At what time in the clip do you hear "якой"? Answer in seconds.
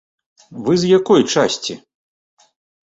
0.97-1.21